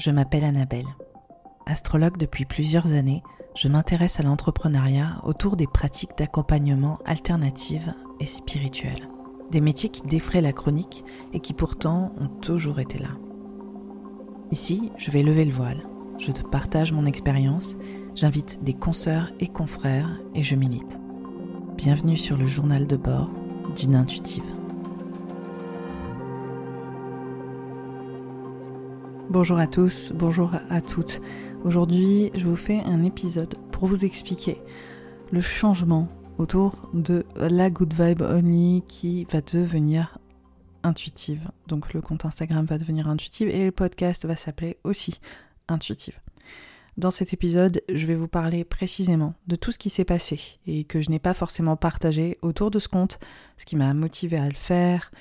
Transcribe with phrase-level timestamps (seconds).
[0.00, 0.86] Je m'appelle Annabelle.
[1.66, 3.22] Astrologue depuis plusieurs années,
[3.54, 9.10] je m'intéresse à l'entrepreneuriat autour des pratiques d'accompagnement alternatives et spirituelles.
[9.50, 13.10] Des métiers qui défraient la chronique et qui pourtant ont toujours été là.
[14.50, 15.82] Ici, je vais lever le voile,
[16.16, 17.76] je te partage mon expérience,
[18.14, 20.98] j'invite des consoeurs et confrères et je milite.
[21.76, 23.28] Bienvenue sur le journal de bord
[23.76, 24.59] d'une intuitive.
[29.30, 31.20] Bonjour à tous, bonjour à toutes.
[31.62, 34.60] Aujourd'hui, je vous fais un épisode pour vous expliquer
[35.30, 40.18] le changement autour de la Good Vibe Only qui va devenir
[40.82, 41.48] intuitive.
[41.68, 45.20] Donc le compte Instagram va devenir intuitive et le podcast va s'appeler aussi
[45.68, 46.18] intuitive.
[46.96, 50.82] Dans cet épisode, je vais vous parler précisément de tout ce qui s'est passé et
[50.82, 53.20] que je n'ai pas forcément partagé autour de ce compte,
[53.56, 55.12] ce qui m'a motivé à le faire,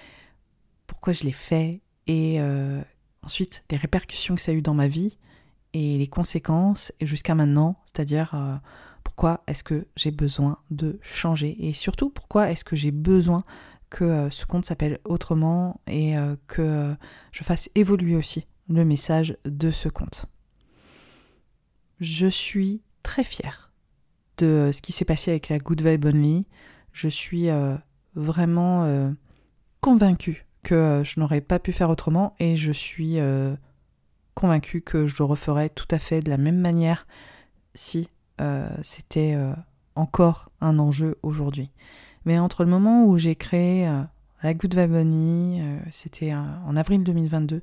[0.88, 2.82] pourquoi je l'ai fait et, euh,
[3.24, 5.18] Ensuite, les répercussions que ça a eu dans ma vie
[5.74, 8.56] et les conséquences et jusqu'à maintenant, c'est-à-dire euh,
[9.04, 13.44] pourquoi est-ce que j'ai besoin de changer et surtout pourquoi est-ce que j'ai besoin
[13.90, 16.96] que euh, ce compte s'appelle autrement et euh, que
[17.32, 20.26] je fasse évoluer aussi le message de ce compte.
[22.00, 23.72] Je suis très fière
[24.38, 26.48] de ce qui s'est passé avec la Good Vibe Only.
[26.94, 27.50] Je suis
[28.16, 29.14] vraiment
[29.82, 33.56] convaincue que euh, je n'aurais pas pu faire autrement et je suis euh,
[34.34, 37.08] convaincue que je le referais tout à fait de la même manière
[37.74, 38.10] si
[38.42, 39.38] euh, c'était
[39.96, 41.70] encore un enjeu aujourd'hui.
[42.26, 43.86] Mais entre le moment où j'ai créé
[44.44, 47.62] la Good Vibe c'était en avril 2022,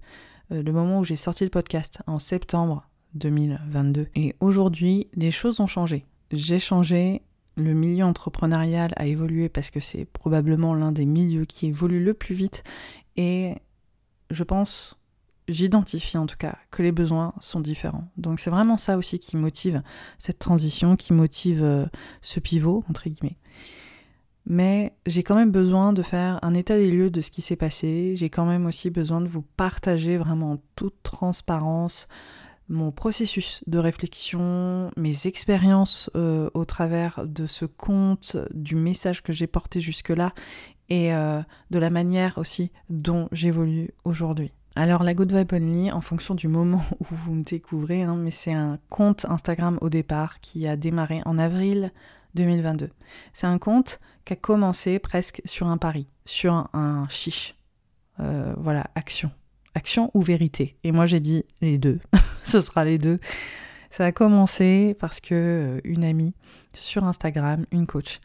[0.51, 5.67] le moment où j'ai sorti le podcast en septembre 2022, et aujourd'hui, les choses ont
[5.67, 6.05] changé.
[6.31, 7.23] J'ai changé,
[7.57, 12.15] le milieu entrepreneurial a évolué parce que c'est probablement l'un des milieux qui évolue le
[12.15, 12.63] plus vite
[13.17, 13.55] et
[14.31, 14.97] je pense,
[15.49, 18.09] j'identifie en tout cas, que les besoins sont différents.
[18.17, 19.83] Donc c'est vraiment ça aussi qui motive
[20.19, 21.87] cette transition, qui motive euh,
[22.21, 23.39] ce pivot, entre guillemets.
[24.49, 27.57] Mais j'ai quand même besoin de faire un état des lieux de ce qui s'est
[27.57, 28.15] passé.
[28.17, 32.07] J'ai quand même aussi besoin de vous partager vraiment en toute transparence
[32.69, 39.33] mon processus de réflexion, mes expériences euh, au travers de ce compte, du message que
[39.33, 40.33] j'ai porté jusque-là
[40.89, 44.53] et euh, de la manière aussi dont j'évolue aujourd'hui.
[44.75, 48.31] Alors la Good Vibe Only, en fonction du moment où vous me découvrez, hein, mais
[48.31, 51.93] c'est un compte Instagram au départ qui a démarré en avril
[52.35, 52.91] 2022.
[53.33, 57.55] C'est un compte qui a commencé presque sur un pari, sur un, chiche.
[58.21, 59.31] Euh, voilà, action.
[59.77, 60.77] Action ou vérité.
[60.83, 62.01] Et moi j'ai dit les deux.
[62.43, 63.21] Ce sera les deux.
[63.91, 66.35] Ça a commencé parce que euh, une amie
[66.75, 68.21] sur Instagram, une coach,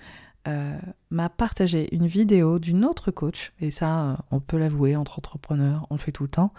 [0.48, 0.78] euh,
[1.12, 5.86] m'a partagé une vidéo d'une autre coach, et ça, euh, on peut l'avouer, entre entrepreneurs,
[5.90, 6.52] on le fait tout le temps,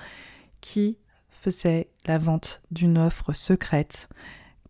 [0.60, 0.98] qui
[1.30, 4.08] faisait la vente d'une offre secrète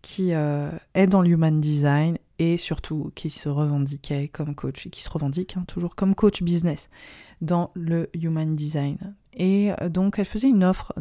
[0.01, 5.57] qui est dans l'human design et surtout qui se revendiquait comme coach, qui se revendique
[5.57, 6.91] hein, toujours comme coach business
[7.41, 9.15] dans le human design.
[9.35, 10.93] Et donc elle faisait une offre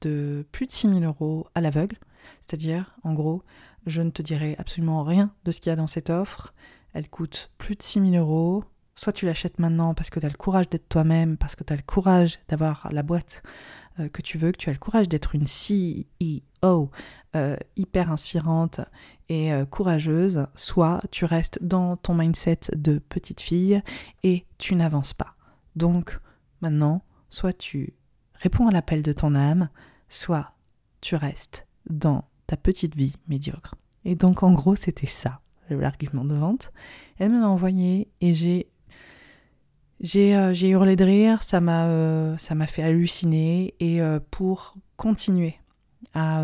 [0.00, 1.96] de plus de 6000 euros à l'aveugle,
[2.40, 3.42] c'est-à-dire en gros,
[3.86, 6.52] je ne te dirai absolument rien de ce qu'il y a dans cette offre,
[6.92, 8.64] elle coûte plus de 6000 euros.
[8.94, 11.72] Soit tu l'achètes maintenant parce que tu as le courage d'être toi-même, parce que tu
[11.72, 13.42] as le courage d'avoir la boîte
[13.98, 16.90] euh, que tu veux, que tu as le courage d'être une CEO
[17.34, 18.80] euh, hyper inspirante
[19.28, 23.80] et euh, courageuse, soit tu restes dans ton mindset de petite fille
[24.22, 25.34] et tu n'avances pas.
[25.76, 26.18] Donc
[26.60, 27.94] maintenant, soit tu
[28.34, 29.70] réponds à l'appel de ton âme,
[30.08, 30.52] soit
[31.00, 33.74] tu restes dans ta petite vie médiocre.
[34.04, 35.40] Et donc en gros, c'était ça
[35.70, 36.72] l'argument de vente.
[37.18, 38.68] Elle me l'a envoyé et j'ai
[40.00, 42.36] j'ai euh, hurlé de rire, ça m'a euh,
[42.66, 45.56] fait halluciner et euh, pour continuer
[46.14, 46.42] à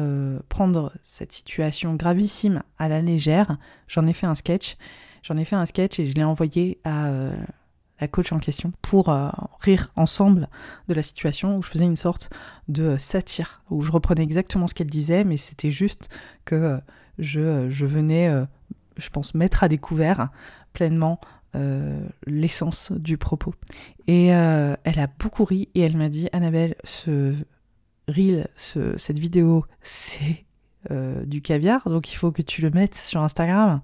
[0.48, 3.56] prendre cette situation gravissime à la légère,
[3.88, 4.76] j'en ai fait un sketch.
[5.22, 7.30] J'en ai fait un sketch et je l'ai envoyé à
[8.00, 9.14] la coach en question pour
[9.60, 10.48] rire ensemble
[10.88, 12.30] de la situation où je faisais une sorte
[12.68, 16.08] de satire où je reprenais exactement ce qu'elle disait mais c'était juste
[16.44, 16.78] que
[17.18, 18.30] je, je venais
[18.96, 20.28] je pense, mettre à découvert
[20.72, 21.20] pleinement
[21.54, 23.54] euh, l'essence du propos.
[24.06, 27.34] Et euh, elle a beaucoup ri et elle m'a dit, Annabelle, ce
[28.08, 30.44] reel, ce, cette vidéo, c'est
[30.90, 33.80] euh, du caviar, donc il faut que tu le mettes sur Instagram.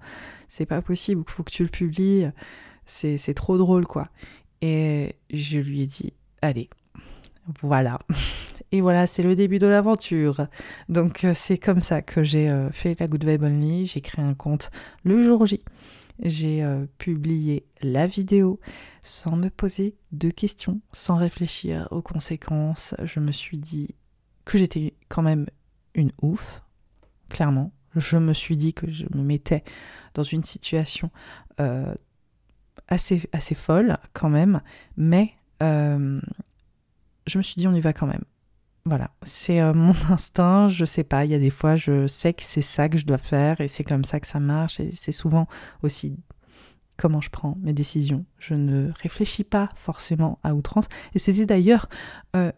[0.49, 2.27] C'est pas possible, il faut que tu le publies.
[2.85, 4.09] C'est trop drôle, quoi.
[4.61, 6.69] Et je lui ai dit, allez,
[7.61, 7.99] voilà.
[8.71, 10.47] Et voilà, c'est le début de l'aventure.
[10.89, 13.85] Donc euh, c'est comme ça que j'ai euh, fait la Good Vibe Only.
[13.85, 14.71] J'ai créé un compte
[15.03, 15.61] le jour J.
[16.23, 18.59] J'ai euh, publié la vidéo
[19.01, 22.95] sans me poser de questions, sans réfléchir aux conséquences.
[23.03, 23.89] Je me suis dit
[24.45, 25.45] que j'étais quand même
[25.93, 26.63] une ouf,
[27.29, 27.73] clairement.
[27.95, 29.63] Je me suis dit que je me mettais
[30.15, 31.11] dans une situation
[32.93, 34.61] assez, folle quand même,
[34.97, 36.19] mais euh,
[37.27, 38.23] je me suis dit on y va quand même.
[38.85, 42.33] Voilà, c'est euh, mon instinct, je sais pas, il y a des fois je sais
[42.33, 44.91] que c'est ça que je dois faire et c'est comme ça que ça marche et
[44.91, 45.47] c'est souvent
[45.81, 46.17] aussi
[46.97, 48.25] comment je prends mes décisions.
[48.37, 51.89] Je ne réfléchis pas forcément à outrance et c'était d'ailleurs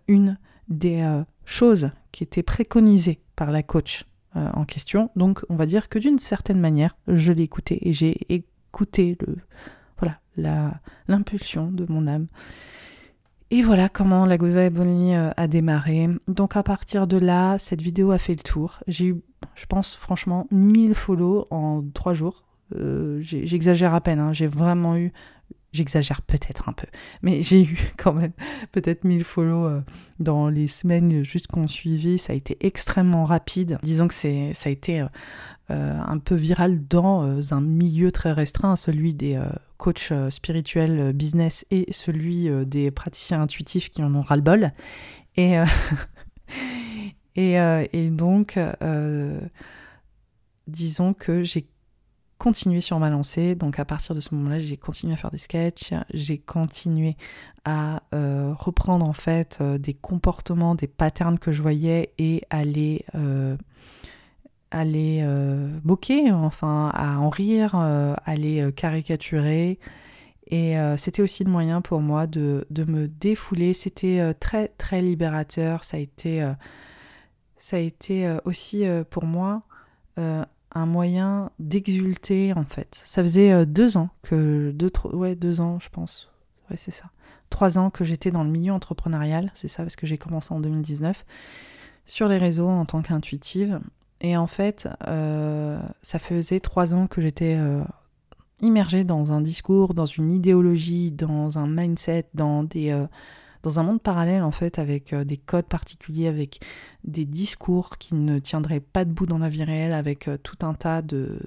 [0.08, 0.38] une
[0.68, 4.04] des choses qui étaient préconisées par la coach
[4.34, 5.10] en question.
[5.16, 8.18] Donc on va dire que d'une certaine manière, je l'ai écouté et j'ai
[8.76, 9.38] écouté le,
[10.38, 12.28] l'impulsion de mon âme.
[13.52, 16.10] Et voilà comment la Good Vibe Only euh, a démarré.
[16.28, 18.80] Donc à partir de là, cette vidéo a fait le tour.
[18.88, 19.22] J'ai eu,
[19.54, 22.44] je pense franchement, 1000 follow en 3 jours.
[22.76, 24.34] Euh, j'exagère à peine, hein.
[24.34, 25.14] j'ai vraiment eu
[25.76, 26.88] J'exagère peut-être un peu,
[27.22, 28.32] mais j'ai eu quand même
[28.72, 29.82] peut-être 1000 follow euh,
[30.20, 32.18] dans les semaines juste qu'on suivit.
[32.18, 33.78] Ça a été extrêmement rapide.
[33.84, 35.08] Disons que c'est, ça a été euh,
[35.72, 39.38] euh, un peu viral dans un milieu très restreint, celui des
[39.76, 44.72] coachs spirituels business et celui des praticiens intuitifs qui en ont ras-le-bol.
[45.36, 45.58] Et,
[47.36, 47.56] et,
[47.92, 48.58] et, donc,
[50.68, 51.68] disons que j'ai
[52.54, 53.56] sur ma lancée.
[53.56, 57.18] Donc à partir de ce moment-là, j'ai continué à faire des sketchs, j'ai continué
[57.64, 62.64] à euh, reprendre en fait euh, des comportements, des patterns que je voyais et à
[62.64, 63.58] les, euh,
[65.84, 69.80] moquer, enfin à en rire, à les caricaturer.
[70.48, 73.74] Et c'était aussi le moyen pour moi de, de me défouler.
[73.74, 75.84] C'était très très libérateur.
[75.84, 76.48] Ça a été,
[77.58, 79.64] ça a été aussi pour moi
[80.76, 83.02] un moyen d'exulter en fait.
[83.06, 86.30] Ça faisait euh, deux ans que deux, ouais deux ans je pense,
[86.70, 87.06] ouais c'est ça,
[87.50, 90.60] trois ans que j'étais dans le milieu entrepreneurial, c'est ça parce que j'ai commencé en
[90.60, 91.26] 2019
[92.06, 93.80] sur les réseaux en tant qu'intuitive.
[94.22, 97.82] Et en fait euh, ça faisait trois ans que j'étais euh,
[98.60, 102.92] immergée dans un discours, dans une idéologie, dans un mindset, dans des
[103.66, 106.62] dans un monde parallèle en fait avec euh, des codes particuliers, avec
[107.04, 110.76] des discours qui ne tiendraient pas debout dans la vie réelle, avec euh, tout un
[110.76, 111.40] tas de,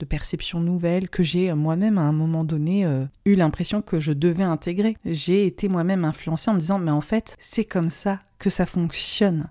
[0.00, 2.84] de perceptions nouvelles que j'ai euh, moi-même à un moment donné
[3.24, 4.96] eu l'impression que je devais intégrer.
[5.04, 8.66] J'ai été moi-même influencée en me disant mais en fait c'est comme ça que ça
[8.66, 9.50] fonctionne.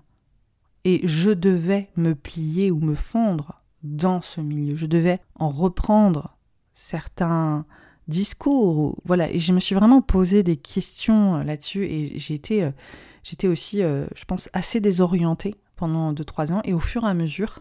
[0.84, 4.74] Et je devais me plier ou me fondre dans ce milieu.
[4.74, 6.36] Je devais en reprendre
[6.74, 7.64] certains
[8.08, 8.98] discours.
[9.04, 12.70] Voilà, et je me suis vraiment posé des questions euh, là-dessus et j'ai été, euh,
[13.22, 16.60] j'étais aussi, euh, je pense, assez désorientée pendant 2-3 ans.
[16.64, 17.60] Et au fur et à mesure,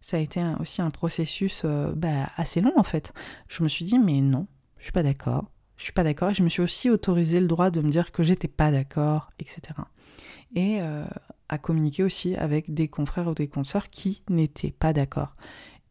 [0.00, 1.64] ça a été aussi un processus
[1.94, 3.12] bah, assez long en fait.
[3.48, 4.46] Je me suis dit, mais non,
[4.78, 5.50] je suis pas d'accord.
[5.76, 6.30] Je suis pas d'accord.
[6.30, 9.30] Et je me suis aussi autorisé le droit de me dire que j'étais pas d'accord,
[9.38, 9.60] etc.
[10.54, 10.80] Et
[11.50, 15.36] à communiquer aussi avec des confrères ou des consoeurs qui n'étaient pas d'accord.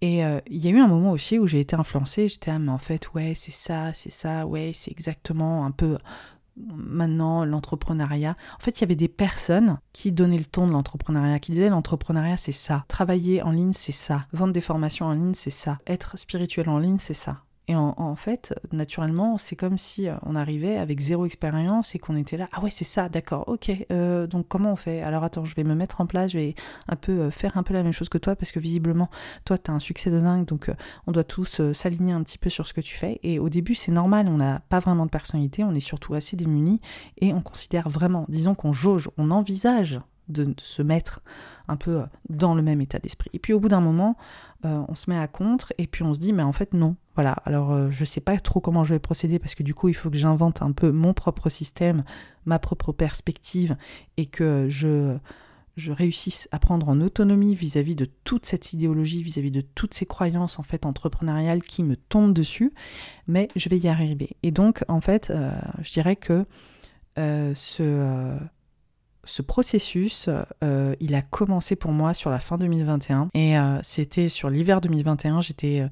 [0.01, 2.59] Et euh, il y a eu un moment aussi où j'ai été influencée, j'étais ah
[2.59, 5.97] mais en fait ouais c'est ça, c'est ça, ouais c'est exactement un peu
[6.55, 8.35] maintenant l'entrepreneuriat.
[8.57, 11.69] En fait il y avait des personnes qui donnaient le ton de l'entrepreneuriat, qui disaient
[11.69, 15.77] l'entrepreneuriat c'est ça, travailler en ligne c'est ça, vendre des formations en ligne c'est ça,
[15.85, 17.43] être spirituel en ligne c'est ça.
[17.69, 22.15] Et en, fait, naturellement, c'est comme si euh, on arrivait avec zéro expérience et qu'on
[22.15, 22.49] était là.
[22.51, 23.71] Ah ouais, c'est ça, d'accord, ok.
[23.91, 25.03] Euh, donc comment on fait?
[25.03, 26.55] Alors attends, je vais me mettre en place, je vais
[26.87, 29.11] un peu euh, faire un peu la même chose que toi parce que visiblement,
[29.45, 30.71] toi, tu as un succès de dingue, donc
[31.05, 33.19] on doit tous s'aligner un petit peu sur ce que tu fais.
[33.21, 36.35] Et au début, c'est normal, on n'a pas vraiment de personnalité, on est surtout assez
[36.35, 36.81] démunis
[37.19, 39.99] et on considère vraiment, disons qu'on jauge, on envisage
[40.29, 41.21] de se mettre
[41.67, 43.29] un peu dans le même état d'esprit.
[43.33, 44.15] Et puis au bout d'un moment,
[44.63, 47.33] on se met à contre et puis on se dit mais en fait non, voilà,
[47.43, 49.93] alors euh, je sais pas trop comment je vais procéder parce que du coup il
[49.93, 52.05] faut que j'invente un peu mon propre système,
[52.45, 53.75] ma propre perspective
[54.15, 55.17] et que je,
[55.75, 60.05] je réussisse à prendre en autonomie vis-à-vis de toute cette idéologie, vis-à-vis de toutes ces
[60.05, 62.73] croyances en fait entrepreneuriales qui me tombent dessus,
[63.27, 64.37] mais je vais y arriver.
[64.43, 66.45] Et donc en fait, euh, je dirais que
[67.17, 68.37] euh, ce
[69.29, 70.29] ce processus,
[70.99, 75.41] il a commencé pour moi sur la fin 2021 et c'était sur l'hiver 2021.
[75.41, 75.87] J'étais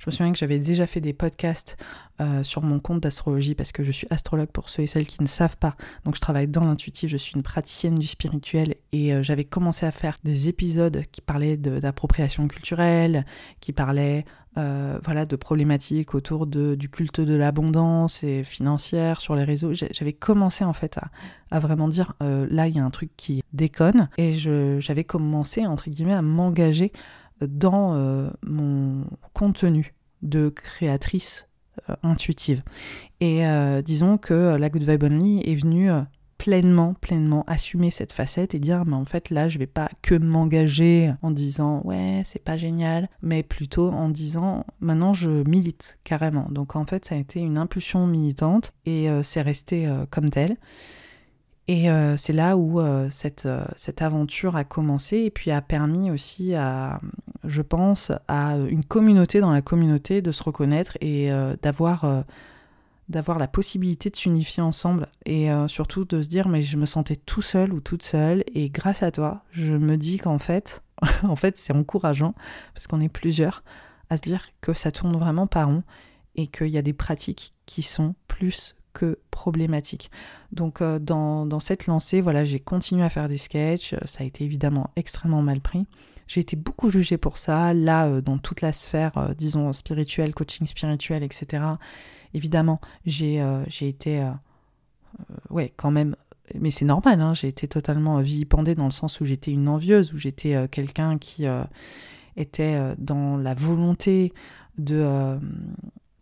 [0.00, 1.76] je me souviens que j'avais déjà fait des podcasts
[2.20, 5.22] euh, sur mon compte d'astrologie parce que je suis astrologue pour ceux et celles qui
[5.22, 5.76] ne savent pas.
[6.04, 9.84] Donc je travaille dans l'intuitif, je suis une praticienne du spirituel et euh, j'avais commencé
[9.84, 13.26] à faire des épisodes qui parlaient d'appropriation culturelle,
[13.60, 14.24] qui parlaient
[14.56, 19.74] euh, voilà, de problématiques autour de, du culte de l'abondance et financière sur les réseaux.
[19.74, 21.10] J'avais commencé en fait à,
[21.50, 25.90] à vraiment dire là il y a un truc qui déconne et j'avais commencé entre
[25.90, 26.90] guillemets à m'engager
[27.46, 31.48] dans euh, mon contenu de créatrice
[31.88, 32.62] euh, intuitive.
[33.20, 35.90] Et euh, disons que la Good Vibe Only est venue
[36.38, 40.14] pleinement, pleinement assumer cette facette et dire mais en fait là je vais pas que
[40.14, 46.48] m'engager en disant ouais c'est pas génial, mais plutôt en disant maintenant je milite carrément.
[46.50, 50.56] Donc en fait ça a été une impulsion militante et c'est resté comme tel.
[51.68, 56.54] Et euh, c'est là où cette, cette aventure a commencé et puis a permis aussi
[56.54, 57.00] à,
[57.44, 61.30] je pense, à une communauté dans la communauté de se reconnaître et
[61.62, 62.24] d'avoir
[63.10, 65.08] d'avoir la possibilité de s'unifier ensemble.
[65.26, 68.44] Et euh, surtout de se dire mais je me sentais tout seul ou toute seule
[68.54, 70.82] et grâce à toi je me dis qu'en fait
[71.24, 72.34] en fait c'est encourageant
[72.72, 73.62] parce qu'on est plusieurs
[74.08, 75.82] à se dire que ça tourne vraiment par rond
[76.36, 80.10] et qu'il y a des pratiques qui sont plus que problématiques.
[80.52, 84.26] Donc euh, dans, dans, cette lancée, voilà, j'ai continué à faire des sketchs, ça a
[84.26, 85.86] été évidemment extrêmement mal pris.
[86.26, 90.66] J'ai été beaucoup jugée pour ça, là, euh, dans toute la sphère, disons, spirituelle, coaching
[90.66, 91.60] spirituel, etc
[92.34, 94.30] évidemment, j'ai euh, été, euh,
[95.18, 96.16] euh, ouais, quand même,
[96.54, 100.12] mais c'est normal, hein, j'ai été totalement vilipendée dans le sens où j'étais une envieuse,
[100.12, 101.44] où j'étais quelqu'un qui
[102.36, 104.32] était dans la volonté
[104.76, 105.38] de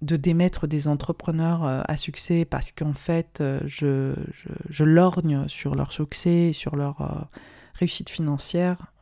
[0.03, 5.93] de démettre des entrepreneurs à succès parce qu'en fait, je, je, je, lorgne sur leur
[5.93, 7.29] succès, sur leur
[7.75, 8.93] réussite financière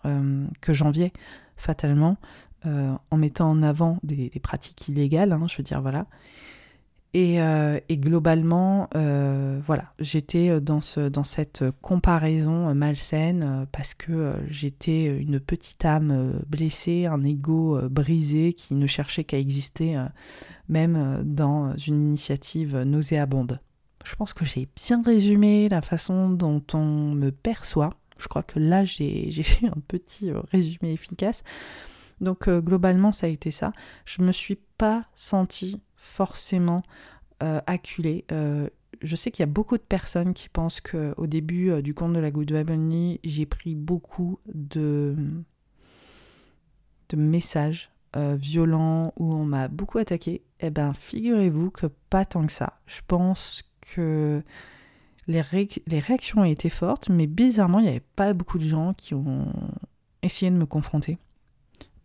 [0.61, 1.13] que j'enviais
[1.57, 2.17] fatalement
[2.65, 6.07] en mettant en avant des, pratiques illégales, hein, je veux dire, voilà.
[7.17, 15.07] Euh, et, globalement, euh, voilà, j'étais dans, ce, dans cette comparaison malsaine parce que j'étais
[15.07, 19.99] une petite âme blessée, un ego brisé qui ne cherchait qu'à exister,
[20.69, 23.61] même dans une initiative nauséabonde.
[24.05, 27.91] Je pense que j'ai bien résumé la façon dont on me perçoit.
[28.19, 31.45] Je crois que là, j'ai fait un petit résumé efficace.
[32.21, 33.73] Donc globalement, ça a été ça.
[34.05, 36.83] Je me suis pas sentie forcément
[37.43, 38.25] euh, acculé.
[38.33, 38.71] Euh,
[39.03, 42.15] je sais qu'il y a beaucoup de personnes qui pensent qu'au début euh, du compte
[42.15, 42.51] de la Good
[43.25, 45.15] j'ai pris beaucoup de,
[47.15, 50.41] messages violents où on m'a beaucoup attaqué.
[50.61, 52.81] Eh bien, figurez-vous que pas tant que ça.
[52.87, 54.43] Je pense que
[55.27, 59.13] les réactions ont été fortes, mais bizarrement, il n'y avait pas beaucoup de gens qui
[59.13, 59.53] ont
[60.23, 61.19] essayé de me confronter.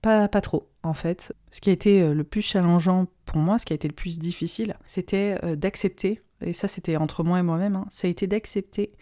[0.02, 1.34] Pas, trop, en fait.
[1.52, 3.94] Ce qui a été euh, le plus challengeant pour moi, ce qui a été le
[3.94, 8.10] plus difficile, c'était euh, d'accepter, et ça c'était entre moi et moi-même, hein, ça a
[8.10, 8.94] été d'accepter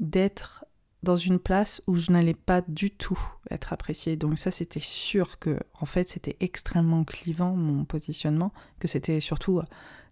[0.00, 0.64] d'être
[1.04, 3.18] dans une place où je n'allais pas du tout
[3.50, 4.16] être appréciée.
[4.16, 9.58] Donc ça c'était sûr que en fait c'était extrêmement clivant mon positionnement, que c'était surtout
[9.58, 9.64] euh,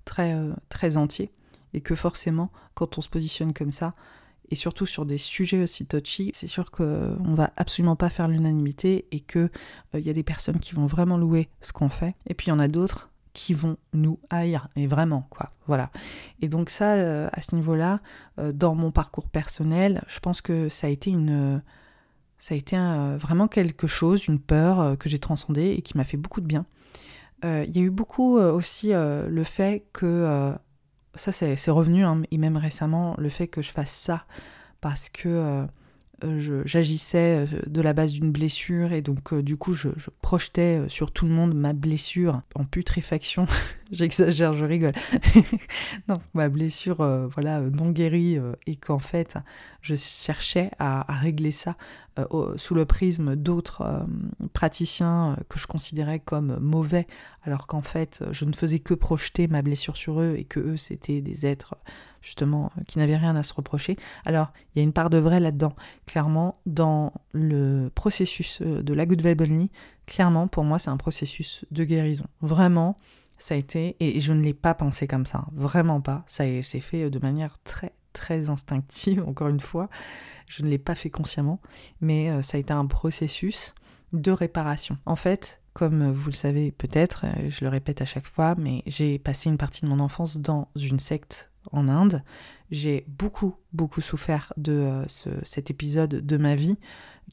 [0.04, 0.36] très
[0.68, 1.32] très entier
[1.74, 3.94] et que forcément quand on se positionne comme ça,
[4.50, 9.06] et surtout sur des sujets aussi touchy, c'est sûr qu'on va absolument pas faire l'unanimité
[9.12, 9.48] et il
[9.94, 12.50] euh, y a des personnes qui vont vraiment louer ce qu'on fait, et puis il
[12.50, 15.90] y en a d'autres qui vont nous haïr, et vraiment, quoi, voilà.
[16.42, 18.00] Et donc ça, euh, à ce niveau-là,
[18.40, 21.62] euh, dans mon parcours personnel, je pense que ça a été une...
[22.38, 22.76] ça a été
[23.20, 26.66] vraiment quelque chose, une peur que j'ai transcendée et qui m'a fait beaucoup de bien.
[27.44, 30.52] Il y a eu beaucoup aussi le fait que
[31.14, 34.24] ça c'est revenu, hein, et même récemment, le fait que je fasse ça
[34.80, 35.66] parce que euh,
[36.64, 39.88] j'agissais euh, de la base d'une blessure et donc euh, du coup je,
[40.22, 43.46] projetais sur tout le monde ma blessure en putréfaction.
[43.90, 44.92] J'exagère, je rigole.
[46.08, 49.36] non, ma blessure voilà non guérie et qu'en fait
[49.82, 51.76] je cherchais à, régler ça
[52.54, 54.06] sous le prisme d'autres
[54.52, 57.08] praticiens que je considérais comme mauvais
[57.42, 60.76] alors qu'en fait je ne faisais que projeter ma blessure sur eux et que eux
[60.76, 61.74] c'était des êtres
[62.20, 63.96] justement, qui n'avait rien à se reprocher.
[64.24, 65.74] Alors, il y a une part de vrai là-dedans.
[66.06, 69.68] Clairement, dans le processus euh, de la Good Vibe
[70.06, 72.26] clairement, pour moi, c'est un processus de guérison.
[72.40, 72.96] Vraiment,
[73.38, 76.24] ça a été, et je ne l'ai pas pensé comme ça, vraiment pas.
[76.26, 79.88] Ça s'est fait de manière très, très instinctive, encore une fois.
[80.46, 81.60] Je ne l'ai pas fait consciemment,
[82.00, 83.74] mais euh, ça a été un processus
[84.12, 84.98] de réparation.
[85.06, 88.82] En fait, comme vous le savez peut-être, euh, je le répète à chaque fois, mais
[88.86, 92.22] j'ai passé une partie de mon enfance dans une secte en Inde.
[92.70, 95.04] J'ai beaucoup, beaucoup souffert de euh,
[95.44, 96.78] cet épisode de ma vie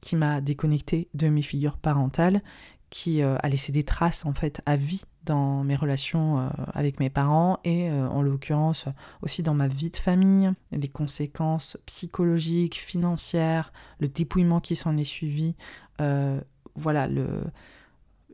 [0.01, 2.41] qui m'a déconnecté de mes figures parentales,
[2.89, 6.99] qui euh, a laissé des traces en fait à vie dans mes relations euh, avec
[6.99, 8.85] mes parents et en l'occurrence
[9.21, 15.03] aussi dans ma vie de famille, les conséquences psychologiques, financières, le dépouillement qui s'en est
[15.03, 15.55] suivi,
[15.99, 17.43] voilà le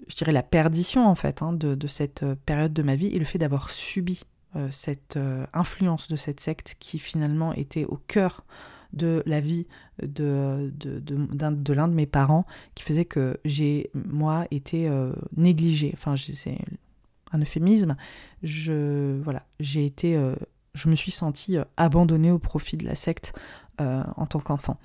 [0.10, 3.24] je dirais la perdition en fait hein, de, cette période de ma vie et le
[3.24, 4.24] fait d'avoir subi
[4.70, 8.46] cette euh, influence de cette secte qui finalement était au cœur
[8.92, 9.66] de la vie
[10.04, 12.46] de, de, de, l'un de mes parents,
[12.76, 15.92] qui faisait que j'ai, moi, été euh, négligée.
[15.96, 16.60] Enfin, c'est
[17.32, 17.96] un euphémisme.
[18.44, 20.16] Je, voilà, j'ai été,
[20.76, 23.34] je me suis sentie abandonnée au profit de la secte
[23.80, 24.78] en tant qu'enfant.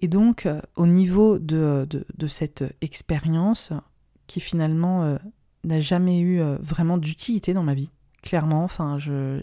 [0.00, 3.72] Et donc, au niveau de, de, cette expérience,
[4.28, 5.18] qui finalement
[5.64, 7.90] n'a jamais eu vraiment d'utilité dans ma vie,
[8.28, 9.42] clairement, enfin, j'ai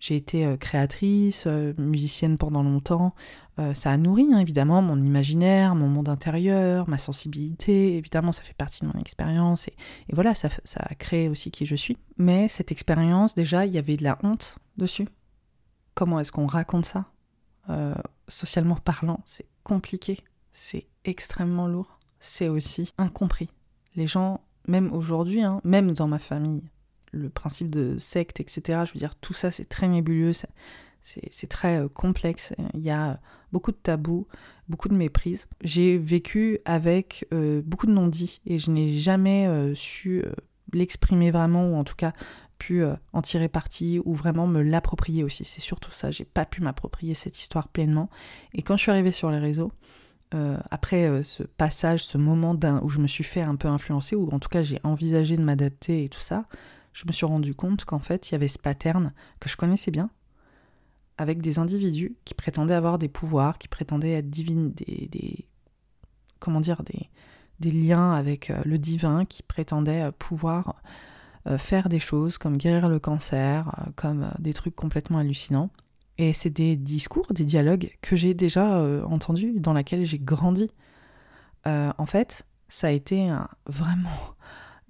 [0.00, 3.14] j'ai été euh, créatrice, euh, musicienne pendant longtemps.
[3.58, 7.98] Euh, ça a nourri hein, évidemment mon imaginaire, mon monde intérieur, ma sensibilité.
[7.98, 9.68] Évidemment, ça fait partie de mon expérience.
[9.68, 9.74] Et,
[10.12, 11.98] voilà, ça, ça, a créé aussi qui je suis.
[12.16, 15.06] Mais cette expérience, déjà, il y avait de la honte dessus.
[15.94, 17.04] Comment est-ce qu'on raconte ça?
[18.26, 20.18] Socialement parlant, c'est compliqué.
[20.50, 22.00] C'est extrêmement lourd.
[22.18, 23.48] C'est aussi incompris.
[23.94, 26.64] Les gens, même aujourd'hui, hein, même dans ma famille,
[27.12, 28.80] le principe de secte, etc.
[28.86, 30.32] Je veux dire, tout ça, c'est très nébuleux,
[31.02, 32.52] c'est très euh, complexe.
[32.74, 33.20] Il y a
[33.52, 34.26] beaucoup de tabous,
[34.68, 35.48] beaucoup de méprises.
[35.62, 40.24] J'ai vécu avec euh, beaucoup de non-dits et je n'ai jamais euh, su
[40.72, 42.12] l'exprimer vraiment, ou en tout cas
[42.58, 45.44] pu en tirer parti ou vraiment me l'approprier aussi.
[45.44, 48.10] C'est surtout ça, j'ai pas pu m'approprier cette histoire pleinement.
[48.52, 49.72] Et quand je suis arrivée sur les réseaux,
[50.70, 54.38] après ce passage, ce moment où je me suis fait un peu influencer, ou en
[54.38, 56.44] tout cas j'ai envisagé de m'adapter et tout ça,
[56.92, 59.90] je me suis rendu compte qu'en fait, il y avait ce pattern que je connaissais
[59.90, 60.10] bien,
[61.18, 65.46] avec des individus qui prétendaient avoir des pouvoirs, qui prétendaient être divines, des,
[66.38, 67.10] comment dire, des,
[67.60, 70.82] des liens avec euh, le divin, qui prétendaient euh, pouvoir
[71.46, 75.70] euh, faire des choses comme guérir le cancer, comme des trucs complètement hallucinants.
[76.18, 80.70] Et c'est des discours, des dialogues que j'ai déjà entendus, dans lesquels j'ai grandi.
[81.64, 84.34] en fait, ça a été un, vraiment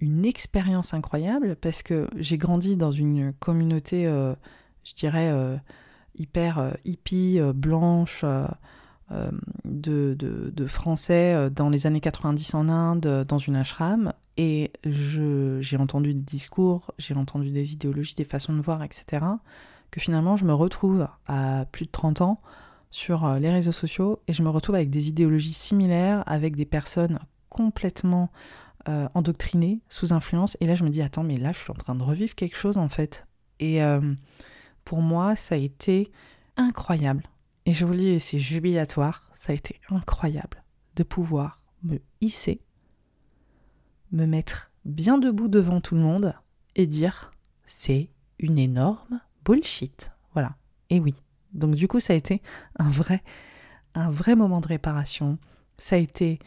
[0.01, 4.35] une expérience incroyable parce que j'ai grandi dans une communauté, euh,
[4.85, 5.57] je dirais, euh,
[6.19, 8.25] hyper euh, hippie, blanche,
[9.65, 14.13] de, de, Français dans les années 90 en Inde, dans une ashram.
[14.37, 19.27] Et j'ai entendu des discours, j'ai entendu des idéologies, des façons de voir, etc.
[19.91, 22.41] Que finalement, je me retrouve à plus de 30 ans
[22.93, 27.19] sur les réseaux sociaux et je me retrouve avec des idéologies similaires, avec des personnes
[27.49, 28.31] complètement
[28.91, 30.57] euh, endoctrinée, sous influence.
[30.61, 32.57] Et là, je me dis, attends, mais là, je suis en train de revivre quelque
[32.57, 33.27] chose, en fait.
[33.61, 34.15] Et euh,
[34.85, 36.11] pour moi, ça a été
[36.57, 37.23] incroyable.
[37.67, 39.31] Et je vous le dis, c'est jubilatoire.
[39.33, 40.65] Ça a été incroyable
[40.97, 42.61] de pouvoir me hisser,
[44.11, 46.35] me mettre bien debout devant tout le monde
[46.75, 47.31] et dire,
[47.65, 50.11] c'est une énorme bullshit.
[50.33, 50.57] Voilà.
[50.89, 51.15] Et oui.
[51.53, 52.43] Donc du coup, ça a été
[52.77, 53.23] un vrai,
[53.95, 55.39] un vrai moment de réparation.
[55.79, 56.41] Ça a été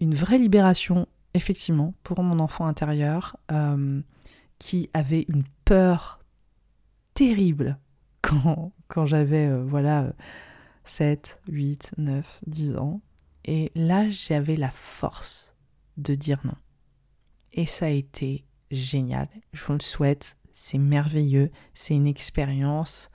[0.00, 4.02] une vraie libération effectivement, pour mon enfant intérieur, euh,
[4.58, 6.20] qui avait une peur
[7.14, 7.78] terrible
[8.22, 10.12] quand, quand j'avais, euh, voilà,
[10.84, 13.00] 7, 8, 9, 10 ans.
[13.44, 15.54] Et là, j'avais la force
[15.96, 16.56] de dire non.
[17.52, 19.28] Et ça a été génial.
[19.52, 20.36] Je vous le souhaite.
[20.52, 21.50] C'est merveilleux.
[21.74, 23.10] C'est une expérience.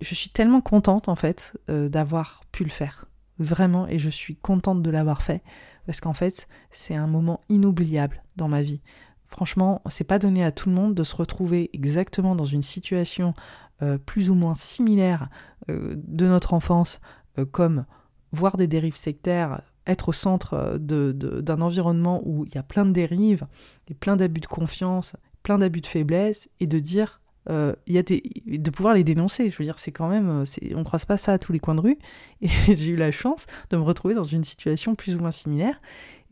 [0.00, 3.06] Je suis tellement contente, en fait, euh, d'avoir pu le faire.
[3.38, 3.88] Vraiment.
[3.88, 5.42] Et je suis contente de l'avoir fait
[5.88, 8.82] parce qu'en fait, c'est un moment inoubliable dans ma vie.
[9.26, 13.32] Franchement, c'est pas donné à tout le monde de se retrouver exactement dans une situation
[13.80, 15.30] euh, plus ou moins similaire
[15.70, 17.00] euh, de notre enfance,
[17.38, 17.86] euh, comme
[18.32, 22.92] voir des dérives sectaires, être au centre d'un environnement où il y a plein de
[22.92, 23.46] dérives,
[23.86, 28.02] et plein d'abus de confiance, plein d'abus de faiblesse, et de dire euh, y a
[28.02, 29.50] de pouvoir les dénoncer.
[29.50, 31.74] Je veux dire, c'est quand même, euh, on croise pas ça à tous les coins
[31.74, 31.98] de rue.
[32.42, 35.80] Et j'ai eu la chance de me retrouver dans une situation plus ou moins similaire.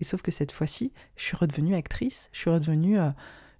[0.00, 3.10] Et sauf que cette fois-ci, je suis redevenue actrice, je suis redevenue euh,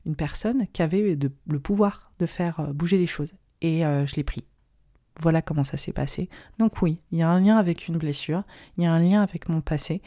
[0.05, 1.17] une personne qui avait
[1.47, 3.35] le pouvoir de faire bouger les choses.
[3.63, 4.45] Et je l'ai pris.
[5.19, 6.29] Voilà comment ça s'est passé.
[6.59, 8.45] Donc oui, il y a un lien avec une blessure,
[8.77, 10.03] il y a un lien avec mon passé.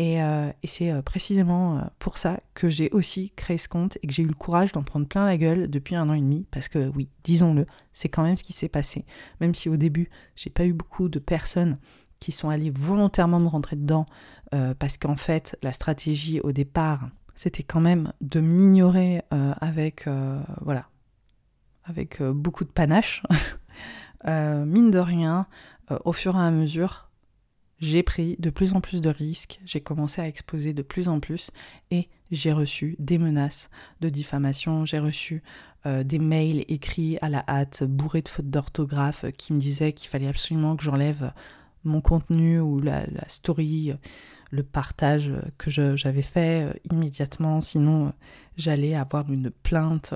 [0.00, 4.08] Euh, et, c'est euh, précisément euh, pour ça que j'ai aussi créé ce compte et
[4.08, 6.46] que j'ai eu le courage d'en prendre plein la gueule depuis un an et demi,
[6.50, 9.04] parce que oui, disons-le, c'est quand même ce qui s'est passé.
[9.40, 11.78] Même si au début, j'ai pas eu beaucoup de personnes
[12.18, 14.06] qui sont allées volontairement me rentrer dedans,
[14.78, 20.08] parce qu'en fait, la stratégie au départ, c'était quand même de m'ignorer avec,
[20.62, 20.88] voilà,
[21.84, 23.22] avec beaucoup de panache.
[24.26, 25.46] mine de rien,
[26.04, 27.10] au fur et à mesure,
[27.84, 31.20] j'ai pris de plus en plus de risques, j'ai commencé à exposer de plus en
[31.20, 31.50] plus
[31.90, 33.68] et j'ai reçu des menaces
[34.00, 35.42] de diffamation, j'ai reçu
[35.84, 40.08] euh, des mails écrits à la hâte, bourrés de fautes d'orthographe, qui me disaient qu'il
[40.08, 41.32] fallait absolument que j'enlève
[41.84, 43.92] mon contenu ou la, story,
[44.50, 48.10] le partage que j'avais fait euh, immédiatement, sinon euh,
[48.56, 50.14] j'allais avoir une plainte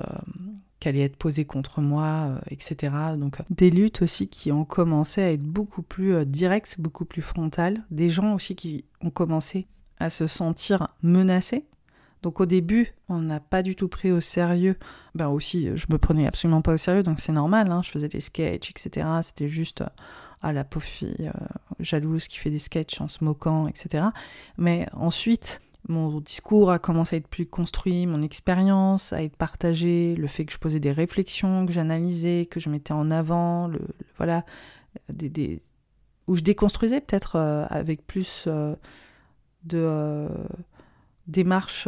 [0.79, 2.93] qu'elle allait être posée contre moi, euh, etc.
[3.17, 7.21] Donc des luttes aussi qui ont commencé à être beaucoup plus euh, directes, beaucoup plus
[7.21, 7.83] frontales.
[7.91, 9.67] Des gens aussi qui ont commencé
[9.99, 11.65] à se sentir menacés.
[12.21, 14.77] Donc au début, on n'a pas du tout pris au sérieux.
[15.15, 17.71] Ben aussi, je me prenais absolument pas au sérieux, donc c'est normal.
[17.71, 17.81] Hein.
[17.83, 19.07] Je faisais des sketchs, etc.
[19.21, 19.87] C'était juste euh,
[20.41, 21.29] ah la pauvre fille
[21.79, 24.05] jalouse qui fait des sketchs en se moquant, etc.
[24.57, 30.15] Mais ensuite, mon discours a commencé à être plus construit, mon expérience à être partagée,
[30.15, 33.69] le fait que je posais des réflexions, que j'analysais, que je mettais en avant,
[34.17, 34.45] voilà,
[36.27, 37.37] où je déconstruisais peut-être
[37.69, 38.47] avec plus
[39.63, 40.27] de
[41.27, 41.87] démarche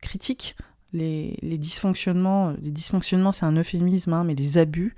[0.00, 0.56] critique
[0.92, 2.54] les, dysfonctionnements.
[2.62, 4.94] Les dysfonctionnements, c'est un euphémisme, hein, mais les abus.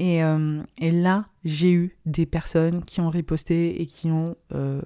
[0.00, 4.82] Euh, et, là, j'ai eu des personnes qui ont riposté et qui ont euh,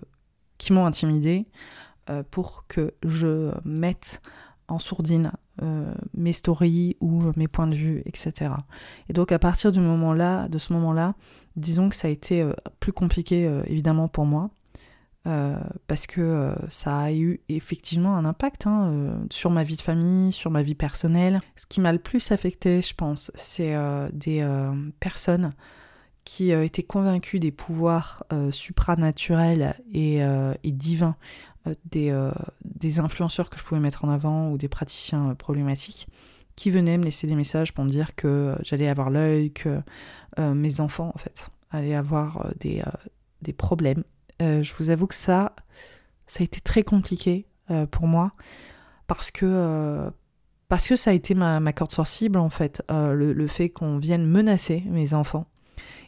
[0.58, 1.87] qui m'ont intimidé euh,
[2.30, 4.20] pour que je mette
[4.68, 5.32] en sourdine
[6.14, 8.52] mes stories ou mes points de vue, etc.
[9.08, 11.14] Et donc à partir du moment-là, de ce moment-là,
[11.56, 12.48] disons que ça a été
[12.80, 14.50] plus compliqué évidemment pour moi
[15.28, 15.56] euh,
[15.88, 19.82] parce que euh, ça a eu effectivement un impact hein, euh, sur ma vie de
[19.82, 21.40] famille, sur ma vie personnelle.
[21.54, 23.76] Ce qui m'a le plus affecté, je pense, c'est
[24.12, 24.46] des
[25.00, 25.52] personnes
[26.24, 31.16] qui étaient convaincues des pouvoirs supranaturels et, et divins
[31.90, 32.30] des,
[32.64, 36.08] des, influenceurs que je pouvais mettre en avant ou des praticiens problématiques
[36.56, 39.80] qui venaient me laisser des messages pour me dire que j'allais avoir l'œil, que
[40.38, 42.82] mes enfants, en fait, allaient avoir des,
[43.42, 44.02] des problèmes
[44.40, 45.54] euh, je vous avoue que ça,
[46.26, 48.32] ça a été très compliqué euh, pour moi
[49.06, 50.10] parce que, euh,
[50.68, 54.26] parce que ça a été ma, ma corde sensible en fait, le, fait qu'on vienne
[54.26, 55.46] menacer mes enfants.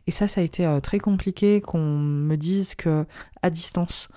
[0.06, 3.06] Et ça, ça a été très compliqué qu'on me dise que
[3.42, 4.08] à distance,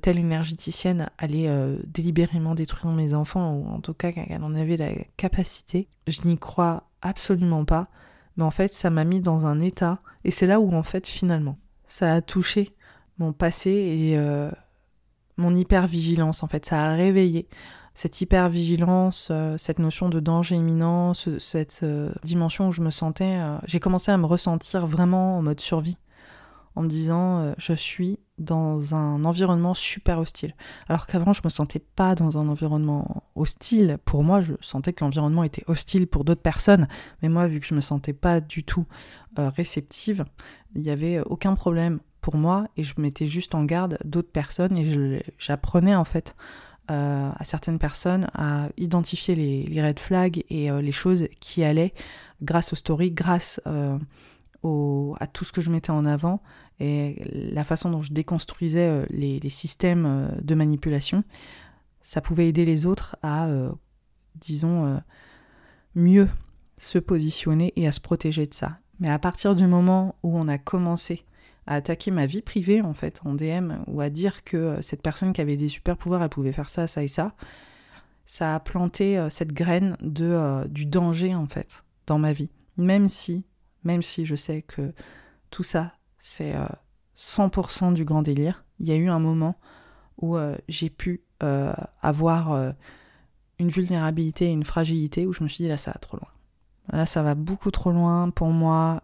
[0.00, 1.48] telle énergéticienne allait
[1.86, 5.88] délibérément détruire mes enfants, ou en tout cas qu'elle en avait la capacité.
[6.08, 7.88] Je n'y crois absolument pas,
[8.36, 11.06] mais en fait, ça m'a mis dans un état, et c'est là où en fait
[11.06, 11.56] finalement,
[11.86, 12.74] ça a touché
[13.18, 14.50] mon passé et euh,
[15.36, 16.66] mon hypervigilance en fait.
[16.66, 17.48] Ça a réveillé
[17.94, 23.38] cette hypervigilance, euh, cette notion de danger imminent, cette euh, dimension où je me sentais...
[23.66, 25.98] J'ai commencé à me ressentir vraiment en mode survie,
[26.76, 30.54] en me disant je suis dans un environnement super hostile.
[30.88, 33.98] Alors qu'avant je me sentais pas dans un environnement hostile.
[34.04, 36.88] Pour moi, je sentais que l'environnement était hostile pour d'autres personnes,
[37.22, 38.86] mais moi vu que je me sentais pas du tout
[39.36, 40.24] réceptive,
[40.74, 44.76] il n'y avait aucun problème pour moi et je mettais juste en garde d'autres personnes
[44.76, 46.36] et j'apprenais en fait
[46.90, 51.94] euh, à certaines personnes à identifier les, red flags et euh, les choses qui allaient
[52.42, 53.60] grâce aux stories, grâce
[54.64, 56.42] euh, à tout ce que je mettais en avant
[56.78, 61.24] et la façon dont je déconstruisais les, les, systèmes de manipulation.
[62.00, 63.48] Ça pouvait aider les autres à,
[64.36, 64.98] disons,
[65.94, 66.28] mieux
[66.78, 68.78] se positionner et à se protéger de ça.
[68.98, 71.24] Mais à partir du moment où on a commencé
[71.66, 75.02] à attaquer ma vie privée en fait en DM ou à dire que euh, cette
[75.02, 77.34] personne qui avait des super pouvoirs elle pouvait faire ça, ça et ça,
[78.26, 82.50] ça a planté euh, cette graine de euh, du danger en fait dans ma vie.
[82.76, 83.44] Même si,
[83.84, 84.92] même si je sais que
[85.50, 86.54] tout ça c'est
[87.16, 89.56] 100% du grand délire, il y a eu un moment
[90.20, 90.36] où
[90.68, 92.74] j'ai pu avoir
[93.58, 96.28] une vulnérabilité et une fragilité où je me suis dit là ça va trop loin.
[96.92, 99.02] Là ça va beaucoup trop loin pour moi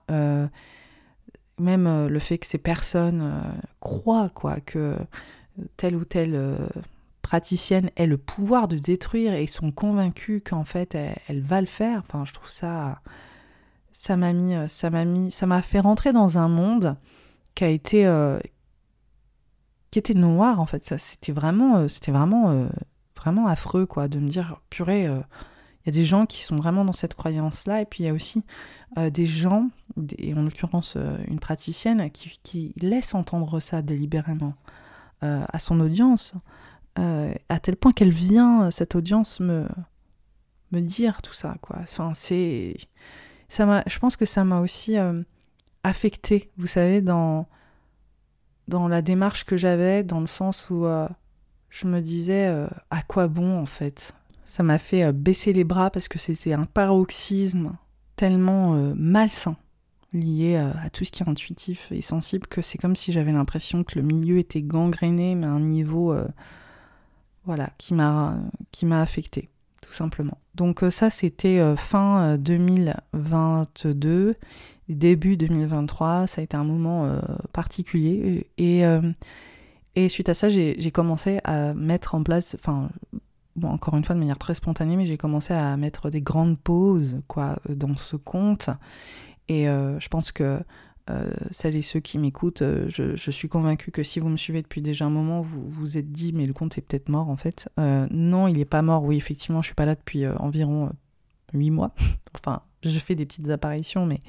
[1.58, 4.96] même euh, le fait que ces personnes euh, croient quoi que
[5.76, 6.68] telle ou telle euh,
[7.22, 12.00] praticienne ait le pouvoir de détruire et sont convaincus qu'en fait elle, va le faire.
[12.00, 13.00] Enfin, je trouve ça
[13.98, 16.96] ça m'a mis ça m'a mis ça m'a fait rentrer dans un monde
[17.54, 18.11] qui a été
[19.90, 20.85] qui était noir en fait.
[20.85, 22.68] Ça c'était vraiment c'était vraiment
[23.16, 25.09] vraiment affreux quoi de me dire purée
[25.87, 28.09] il y a des gens qui sont vraiment dans cette croyance-là, et puis il y
[28.09, 28.42] a aussi
[28.98, 29.70] euh, des gens,
[30.18, 34.54] et en l'occurrence euh, une praticienne, qui, qui, laisse entendre ça délibérément
[35.22, 36.35] euh, à son audience,
[36.96, 39.68] à tel point qu'elle vient, cette audience, me,
[40.72, 41.54] me dire tout ça.
[41.61, 41.76] Quoi.
[41.80, 42.74] Enfin, c'est,
[43.48, 44.96] je pense que ça m'a aussi
[45.82, 47.46] affecté, vous savez, dans,
[48.68, 50.87] dans la démarche que j'avais, dans le sens où
[51.70, 54.14] je me disais à quoi bon en fait?
[54.46, 57.76] Ça m'a fait euh, baisser les bras parce que c'était un paroxysme
[58.14, 59.56] tellement euh, malsain
[60.12, 63.32] lié euh, à tout ce qui est intuitif et sensible que c'est comme si j'avais
[63.32, 66.16] l'impression que le milieu était gangréné mais à un niveau
[67.44, 68.38] voilà qui m'a
[68.70, 69.50] qui m'a affecté
[69.87, 70.38] tout simplement.
[70.55, 74.35] Donc ça c'était fin 2022
[74.88, 77.20] début 2023, ça a été un moment
[77.53, 78.85] particulier et
[79.96, 82.90] et suite à ça, j'ai commencé à mettre en place, enfin,
[83.62, 87.18] encore une fois de manière très spontanée, mais j'ai commencé à mettre des grandes pauses
[87.29, 88.68] quoi, euh, dans ce compte.
[89.49, 90.61] Et euh, je pense que
[91.11, 94.83] euh, celles et ceux qui m'écoutent, je, suis convaincue que si vous me suivez depuis
[94.83, 97.69] déjà un moment, vous vous êtes dit, mais le compte est peut-être mort en fait.
[97.79, 99.05] non, il n'est pas mort.
[99.05, 100.90] Oui, effectivement, je suis pas là depuis environ
[101.53, 101.95] 8 mois.
[102.35, 104.23] enfin, je fais des petites apparitions, mais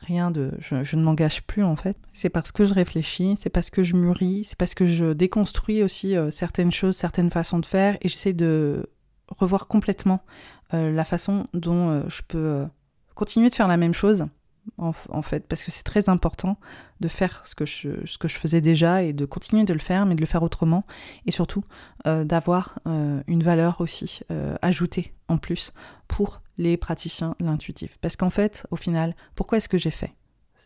[0.00, 0.52] rien de.
[0.58, 1.96] Je, ne m'engage plus en fait.
[2.12, 5.82] C'est parce que je réfléchis, c'est parce que je mûris, c'est parce que je déconstruis
[5.82, 8.86] aussi euh, certaines choses, certaines façons de faire et j'essaie de
[9.28, 10.22] revoir complètement
[10.74, 12.66] euh, la façon dont euh, je peux
[13.14, 14.26] continuer de faire la même chose
[14.76, 16.58] en, fait, parce que c'est très important
[17.00, 20.20] de faire ce que, je, faisais déjà et de continuer de le faire, mais de
[20.20, 20.84] le faire autrement,
[21.26, 21.64] et surtout
[22.06, 25.72] euh, d'avoir euh, une valeur aussi euh, ajoutée en plus
[26.06, 27.98] pour les praticiens l'intuitif.
[28.00, 30.14] Parce qu'en fait, au final, pourquoi est-ce que j'ai fait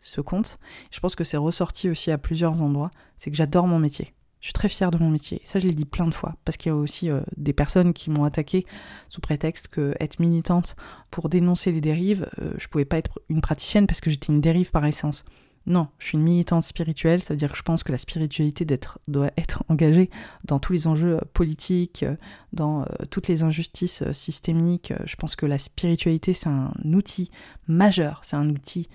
[0.00, 0.58] ce compte?
[0.90, 4.14] Je pense que c'est ressorti aussi à plusieurs endroits, c'est que j'adore mon métier.
[4.42, 5.40] Je suis très fière de mon métier.
[5.44, 7.92] ça, je l'ai dit plein de fois, parce qu'il y a aussi euh, des personnes
[7.92, 8.66] qui m'ont attaqué
[9.08, 10.74] sous prétexte que être militante
[11.12, 14.40] pour dénoncer les dérives, euh, je pouvais pas être une praticienne parce que j'étais une
[14.40, 15.24] dérive par essence.
[15.66, 18.66] Non, je suis une militante spirituelle, ça veut dire que je pense que la spiritualité
[19.08, 20.10] doit être engagée
[20.44, 22.04] dans tous les enjeux euh, politiques,
[22.52, 24.92] dans toutes les injustices systémiques.
[25.04, 27.30] Je pense que la spiritualité, c'est un outil
[27.68, 28.88] majeur, c'est un outil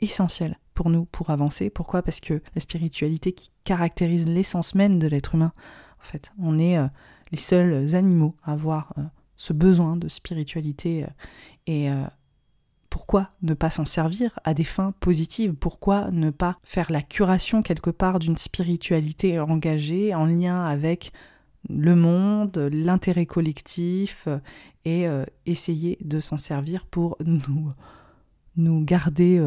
[0.00, 1.70] essentiel pour nous pour avancer.
[1.70, 2.02] Pourquoi?
[2.02, 5.52] Parce que la spiritualité qui caractérise l'essence même de l'être humain,
[6.00, 6.86] en fait, on est euh,
[7.32, 9.02] les seuls animaux à avoir euh,
[9.36, 11.04] ce besoin de spiritualité.
[11.04, 11.08] Euh,
[11.66, 11.90] et
[12.90, 15.54] pourquoi ne pas s'en servir à des fins positives?
[15.54, 21.12] Pourquoi ne pas faire la curation quelque part d'une spiritualité engagée en lien avec
[21.68, 24.28] le monde, l'intérêt collectif
[24.84, 25.06] et
[25.46, 27.72] essayer de s'en servir pour nous,
[28.56, 29.40] nous garder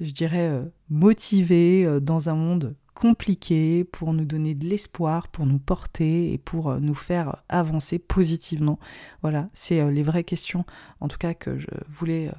[0.00, 5.44] je dirais, euh, motivés euh, dans un monde compliqué pour nous donner de l'espoir, pour
[5.44, 8.78] nous porter et pour euh, nous faire avancer positivement.
[9.20, 10.64] Voilà, c'est les vraies questions,
[11.00, 12.30] en tout cas, que je voulais,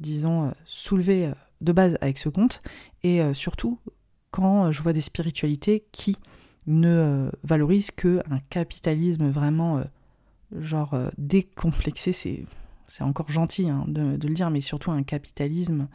[0.00, 2.60] disons, soulever de base avec ce compte.
[3.04, 3.78] Et surtout,
[4.32, 6.16] quand je vois des spiritualités qui
[6.66, 9.80] ne valorisent que un capitalisme vraiment,
[10.52, 12.44] genre, décomplexé, c'est
[12.90, 15.86] c'est encore gentil hein, de, le dire, mais surtout un capitalisme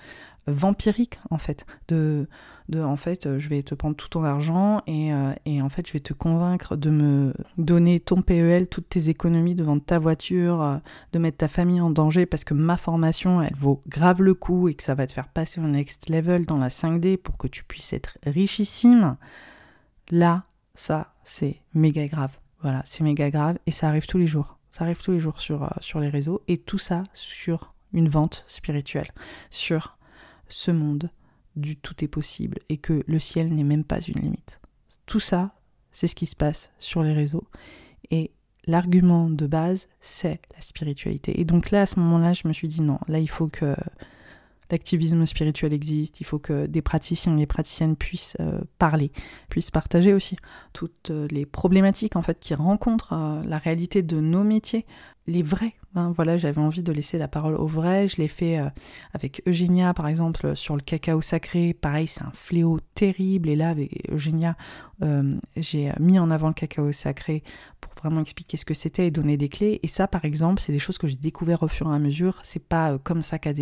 [0.47, 1.65] vampirique en fait.
[1.87, 2.27] De,
[2.69, 5.69] de en fait, euh, je vais te prendre tout ton argent et, euh, et, en
[5.69, 9.83] fait, je vais te convaincre de me donner ton PEL, toutes tes économies de vendre
[9.83, 10.77] ta voiture, euh,
[11.13, 14.67] de mettre ta famille en danger parce que ma formation, elle vaut grave le coup
[14.67, 17.47] et que ça va te faire passer au next level dans la 5D pour que
[17.47, 19.17] tu puisses être richissime.
[20.11, 22.37] Là, ça, c'est méga grave.
[22.61, 24.57] Voilà, c'est méga grave et ça arrive tous les jours.
[24.71, 28.43] Ça arrive tous les jours sur, sur les réseaux et tout ça sur une vente
[28.47, 29.07] spirituelle,
[29.49, 29.95] sur
[30.47, 31.09] ce monde
[31.55, 34.59] du tout est possible et que le ciel n'est même pas une limite.
[35.05, 35.55] Tout ça,
[35.91, 37.47] c'est ce qui se passe sur les réseaux
[38.11, 38.31] et
[38.67, 41.39] l'argument de base, c'est la spiritualité.
[41.39, 43.75] Et donc là, à ce moment-là, je me suis dit non, là, il faut que
[44.71, 49.11] l'activisme spirituel existe, il faut que des praticiens et des praticiennes puissent euh, parler,
[49.49, 50.37] puissent partager aussi
[50.73, 54.85] toutes euh, les problématiques en fait qui rencontrent euh, la réalité de nos métiers,
[55.27, 55.73] les vrais.
[55.95, 56.11] Hein.
[56.13, 58.07] voilà, j'avais envie de laisser la parole aux vrais.
[58.07, 58.59] Je l'ai fait
[59.13, 61.73] avec Eugénia par exemple sur le cacao sacré.
[61.73, 63.49] Pareil, c'est un fléau terrible.
[63.49, 64.55] Et là, avec Eugénia,
[65.55, 67.43] j'ai mis en avant le cacao sacré
[68.01, 69.79] vraiment expliquer ce que c'était et donner des clés.
[69.83, 72.39] Et ça, par exemple, c'est des choses que j'ai découvert au fur et à mesure.
[72.43, 73.53] C'est pas euh, comme ça qu'a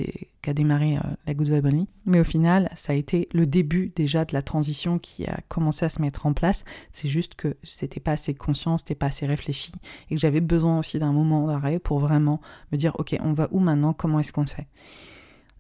[0.54, 1.88] démarré euh, la Good Vibe Only.
[2.06, 5.86] Mais au final, ça a été le début déjà de la transition qui a commencé
[5.86, 6.66] à se mettre en place.
[6.92, 9.72] C'est juste que c'était pas assez conscient, c'était pas assez réfléchi
[10.10, 13.48] et que j'avais besoin aussi d'un moment d'arrêt pour vraiment me dire, ok, on va
[13.52, 13.94] où maintenant?
[13.94, 14.68] Comment est-ce qu'on fait?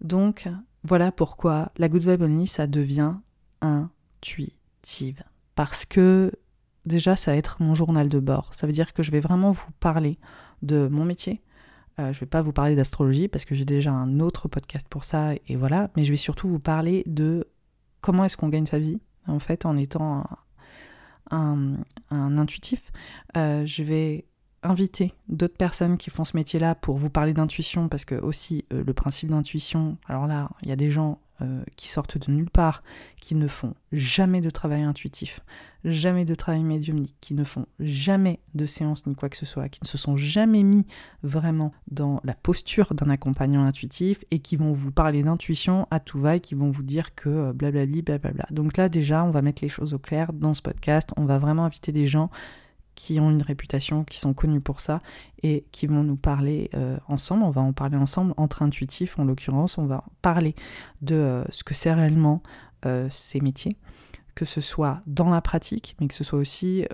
[0.02, 0.50] Donc,
[0.84, 3.16] voilà pourquoi la Good Vibe Only, ça devient
[3.62, 5.24] intuitive.
[5.56, 6.32] Parce que
[6.86, 8.54] déjà, ça va être mon journal de bord.
[8.54, 10.18] Ça veut dire que je vais vraiment vous parler
[10.62, 11.42] de mon métier.
[12.00, 15.04] Euh, je vais pas vous parler d'astrologie parce que j'ai déjà un autre podcast pour
[15.04, 15.92] ça et voilà.
[15.96, 17.48] Mais je vais surtout vous parler de
[18.02, 20.26] comment est-ce qu'on gagne sa vie en fait en étant
[21.32, 21.76] un,
[22.10, 22.92] intuitif.
[23.38, 24.26] Euh, je vais
[24.64, 28.84] inviter d'autres personnes qui font ce métier-là pour vous parler d'intuition parce que aussi euh,
[28.86, 29.98] le principe d'intuition.
[30.08, 32.84] Alors là, il y a des gens euh, qui sortent de nulle part,
[33.20, 35.42] qui ne font jamais de travail intuitif,
[35.84, 39.68] jamais de travail médiumnique, qui ne font jamais de séance ni quoi que ce soit,
[39.68, 40.86] qui ne se sont jamais mis
[41.24, 46.20] vraiment dans la posture d'un accompagnant intuitif et qui vont vous parler d'intuition à tout
[46.20, 48.46] va et qui vont vous dire que euh, blablabli, blablabla.
[48.52, 51.40] Donc là déjà, on va mettre les choses au clair dans ce podcast, on va
[51.40, 52.30] vraiment inviter des gens
[53.04, 55.02] qui ont une réputation, qui sont connus pour ça
[55.42, 57.44] et qui vont nous parler euh, ensemble.
[57.44, 59.78] On va en parler ensemble entre intuitifs en l'occurrence.
[59.78, 60.56] On va parler
[61.02, 62.42] de euh, ce que c'est réellement
[62.86, 63.76] euh, ces métiers,
[64.36, 66.86] que ce soit dans la pratique, mais que ce soit aussi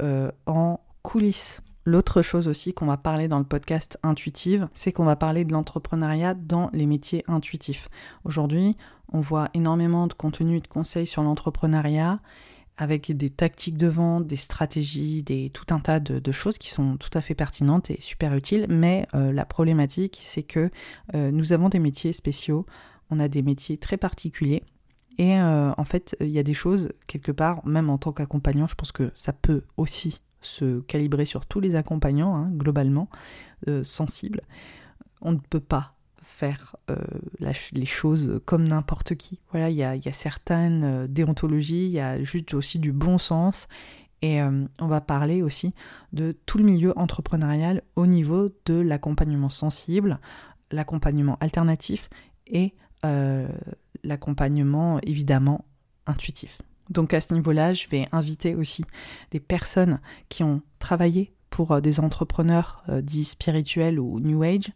[0.48, 1.62] en coulisses.
[1.86, 5.54] L'autre chose aussi qu'on va parler dans le podcast Intuitive, c'est qu'on va parler de
[5.54, 7.88] l'entrepreneuriat dans les métiers intuitifs.
[8.24, 8.78] Aujourd'hui,
[9.14, 12.20] on voit énormément de contenu et de conseils sur l'entrepreneuriat
[12.80, 17.10] avec des tactiques de vente, des stratégies, tout un tas de, choses qui sont tout
[17.14, 18.66] à fait pertinentes et super utiles.
[18.70, 20.72] Mais euh, la problématique, c'est que
[21.14, 22.66] euh, nous avons des métiers spéciaux
[23.12, 24.64] on a des métiers très particuliers.
[25.18, 28.76] Et en fait, il y a des choses, quelque part, même en tant qu'accompagnant, je
[28.76, 33.10] pense que ça peut aussi se calibrer sur tous les accompagnants, hein, globalement,
[33.82, 34.44] sensibles.
[35.22, 35.96] On ne peut pas
[36.30, 36.96] faire euh,
[37.74, 39.40] les choses comme n'importe qui.
[39.52, 43.68] Voilà, il y a, certaines euh, déontologies, il y a juste aussi du bon sens.
[44.22, 45.74] Et euh, on va parler aussi
[46.14, 50.20] de tout le milieu entrepreneurial au niveau de l'accompagnement sensible,
[50.72, 52.10] l'accompagnement alternatif
[52.48, 52.74] et
[54.04, 55.64] l'accompagnement évidemment
[56.06, 56.62] intuitif.
[56.90, 58.84] Donc à ce niveau-là, je vais inviter aussi
[59.32, 64.74] des personnes qui ont travaillé pour des entrepreneurs dits spirituels ou New Age,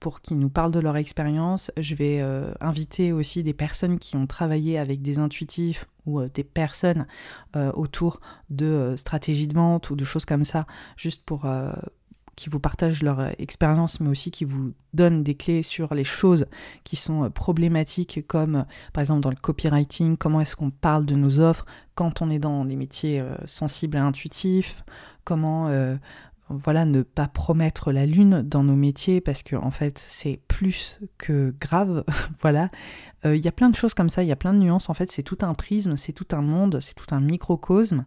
[0.00, 1.70] pour qu'ils nous parlent de leur expérience.
[1.76, 6.30] Je vais euh, inviter aussi des personnes qui ont travaillé avec des intuitifs ou euh,
[6.32, 7.06] des personnes
[7.54, 11.46] euh, autour de stratégies de vente ou de choses comme ça, juste pour
[12.36, 16.46] qui vous partagent leur expérience, mais aussi qui vous donnent des clés sur les choses
[16.84, 21.38] qui sont problématiques, comme par exemple dans le copywriting, comment est-ce qu'on parle de nos
[21.38, 24.84] offres quand on est dans les métiers sensibles et intuitifs,
[25.24, 25.68] comment
[26.50, 30.98] voilà, ne pas promettre la lune dans nos métiers parce que en fait c'est plus
[31.16, 32.04] que grave.
[32.40, 32.70] voilà,
[33.24, 34.90] euh, il y a plein de choses comme ça, il y a plein de nuances.
[34.90, 38.04] En fait, c'est tout un prisme, c'est tout un monde, c'est tout un microcosme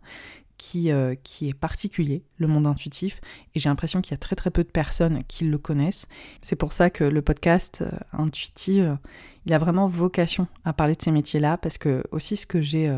[0.58, 3.22] qui, euh, qui est particulier, le monde intuitif.
[3.56, 6.08] Et j'ai l'impression qu'il y a très très peu de personnes qui le connaissent.
[6.42, 8.98] C'est pour ça que le podcast euh, Intuitive,
[9.46, 12.94] il a vraiment vocation à parler de ces métiers-là parce que aussi ce que j'ai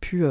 [0.00, 0.24] pu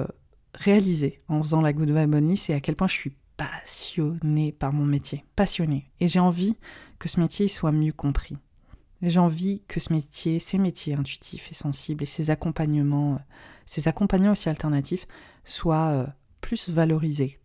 [0.53, 4.85] réaliser en faisant la Good Vibe c'est à quel point je suis passionnée par mon
[4.85, 5.89] métier, passionnée.
[5.99, 6.55] Et j'ai envie
[6.99, 8.37] que ce métier soit mieux compris.
[9.01, 13.19] J'ai envie que ce métier, ces métiers intuitifs et sensibles et ces accompagnements,
[13.65, 15.07] ces accompagnants aussi alternatifs
[15.43, 16.05] soient euh,
[16.39, 17.39] plus valorisés,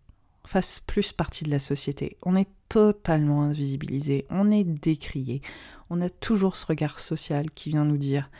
[0.44, 2.18] fassent plus partie de la société.
[2.26, 5.40] On est totalement invisibilisé, on est décrié,
[5.88, 8.30] on a toujours ce regard social qui vient nous dire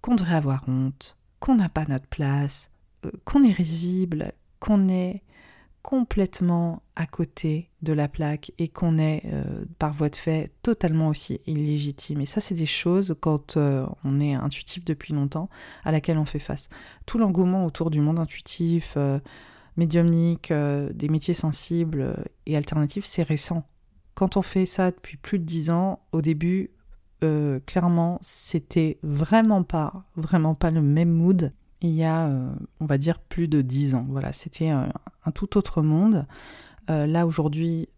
[0.00, 2.70] qu'on devrait avoir honte, qu'on n'a pas notre place,
[3.04, 5.22] euh, qu'on est risible, qu'on est
[5.82, 11.08] complètement à côté de la plaque et qu'on est euh, par voie de fait totalement
[11.08, 12.20] aussi illégitime.
[12.20, 15.48] Et ça, c'est des choses, quand euh, on est intuitif depuis longtemps,
[15.84, 16.68] à laquelle on fait face.
[17.06, 19.18] Tout l'engouement autour du monde intuitif, euh,
[19.76, 23.64] médiumnique, des métiers sensibles et alternatifs, c'est récent.
[24.14, 26.70] Quand on fait ça depuis plus de dix ans, au début,
[27.64, 32.28] clairement, c'était vraiment pas, vraiment pas le même mood il y a,
[32.80, 34.04] on va dire, plus de dix ans.
[34.10, 34.70] Voilà, c'était
[35.24, 36.26] un, tout autre monde.
[36.88, 37.88] Euh, là, aujourd'hui,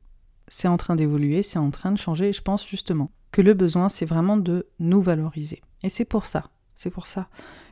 [0.49, 3.55] c'est en train d'évoluer, c'est en train de changer, et je pense justement que le
[3.55, 5.63] besoin, c'est vraiment de nous valoriser.
[5.83, 7.29] Et c'est pour ça, c'est pour ça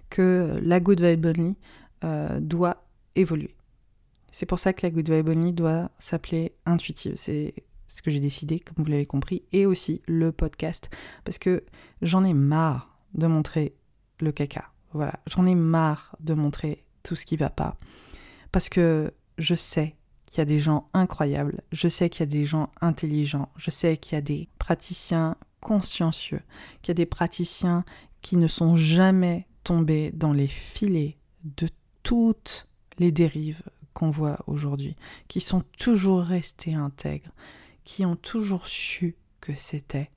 [0.08, 1.58] que la Good Vibe Only
[2.04, 2.84] euh, doit
[3.14, 3.54] évoluer.
[4.32, 7.14] C'est pour ça que la Good Vibe Only doit s'appeler Intuitive.
[7.16, 7.54] C'est
[7.86, 10.90] ce que j'ai décidé, comme vous l'avez compris, et aussi le podcast,
[11.24, 11.64] parce que
[12.02, 13.74] j'en ai marre de montrer
[14.20, 14.70] le caca.
[14.92, 17.76] Voilà, j'en ai marre de montrer tout ce qui va pas.
[18.52, 22.26] Parce que je sais qu'il y a des gens incroyables, je sais qu'il y a
[22.26, 26.42] des gens intelligents, je sais qu'il y a des praticiens consciencieux,
[26.82, 27.84] qu'il y a des praticiens
[28.22, 31.68] qui ne sont jamais tombés dans les filets de
[32.02, 37.32] toutes les dérives qu'on voit aujourd'hui, qui sont toujours restés intègres,
[37.84, 40.10] qui ont toujours su que c'était,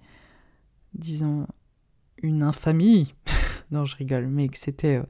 [0.93, 1.47] disons,
[2.21, 3.15] une infamie
[3.71, 5.03] non, je rigole, mais que c'était euh,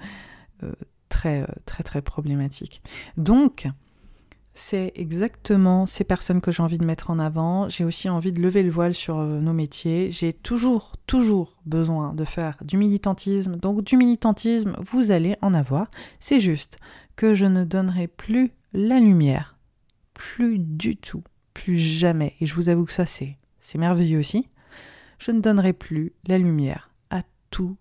[0.63, 0.71] euh,
[1.09, 2.81] très, euh, très, très problématique.
[3.17, 3.67] Donc,
[4.55, 7.67] c'est exactement ces personnes que j'ai envie de mettre en avant.
[7.69, 10.11] J'ai aussi envie de lever le voile sur nos métiers.
[10.11, 13.55] J'ai toujours, toujours besoin de faire du militantisme.
[13.55, 15.89] Donc du militantisme, vous allez en avoir.
[16.19, 16.77] C'est juste
[17.15, 19.57] que je ne donnerai plus la lumière.
[20.13, 21.23] Plus du tout.
[21.55, 22.35] Plus jamais.
[22.39, 23.37] Et je vous avoue que ça, c'est,
[23.75, 24.49] merveilleux aussi.
[25.17, 27.75] Je ne donnerai plus la lumière à tout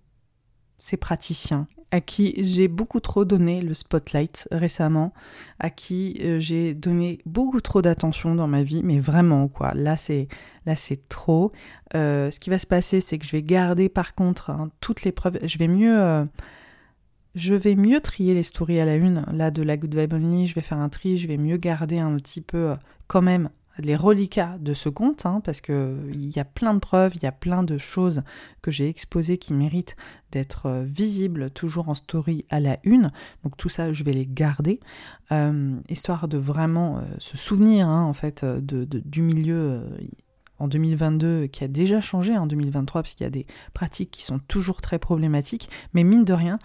[0.78, 5.12] ces praticiens à qui j'ai beaucoup trop donné le spotlight récemment,
[5.60, 9.74] à qui euh, j'ai donné beaucoup trop d'attention dans ma vie, mais vraiment quoi.
[9.74, 10.26] Là c'est
[10.64, 11.52] là c'est trop.
[11.94, 15.04] Euh, ce qui va se passer, c'est que je vais garder par contre hein, toutes
[15.04, 15.38] les preuves.
[15.44, 16.24] Je vais mieux euh,
[17.34, 20.46] je vais mieux trier les stories à la une là de la Good Vibe Only.
[20.46, 21.18] Je vais faire un tri.
[21.18, 22.74] Je vais mieux garder un petit peu
[23.06, 27.16] quand même les reliquats de ce compte, hein, parce qu'il y a plein de preuves,
[27.16, 28.22] il y a plein de choses
[28.60, 29.96] que j'ai exposées qui méritent
[30.30, 33.12] d'être euh, visibles toujours en story à la une.
[33.44, 34.80] Donc tout ça, je vais les garder,
[35.30, 39.82] euh, histoire de vraiment euh, se souvenir hein, en fait du milieu
[40.58, 44.22] en 2022 qui a déjà changé en 2023 parce qu'il y a des pratiques qui
[44.22, 45.68] sont toujours très problématiques.
[45.92, 46.58] Mais mine de rien,